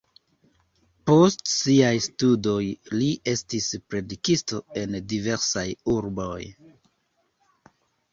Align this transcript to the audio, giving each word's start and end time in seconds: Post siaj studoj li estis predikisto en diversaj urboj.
Post 1.09 1.41
siaj 1.49 1.91
studoj 2.05 2.63
li 2.93 3.09
estis 3.33 3.67
predikisto 3.95 4.61
en 4.83 4.97
diversaj 5.13 5.67
urboj. 5.97 6.41